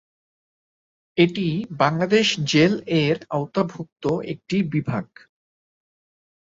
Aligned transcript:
এটি 1.17 1.47
বাংলাদেশ 1.79 2.27
জেল-এর 2.51 3.17
আওতাভুক্ত 3.29 4.03
একটি 4.33 4.57
বিভাগ। 4.73 5.05